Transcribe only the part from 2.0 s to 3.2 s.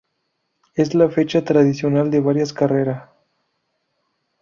de varias carrera.